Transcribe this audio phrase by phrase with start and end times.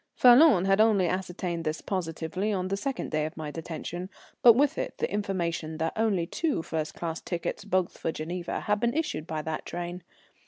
[0.15, 4.09] Falloon had only ascertained this positively on the second day of my detention,
[4.41, 8.79] but with it the information that only two first class tickets, both for Geneva, had
[8.79, 10.01] been issued by that train.